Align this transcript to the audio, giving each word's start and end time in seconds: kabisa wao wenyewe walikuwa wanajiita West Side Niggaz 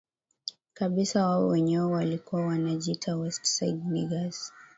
kabisa 0.73 1.25
wao 1.27 1.47
wenyewe 1.47 1.83
walikuwa 1.85 2.45
wanajiita 2.47 3.15
West 3.17 3.45
Side 3.45 3.81
Niggaz 3.89 4.51